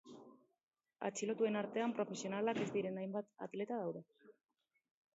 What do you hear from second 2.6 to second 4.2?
ez diren hainbat atleta daude.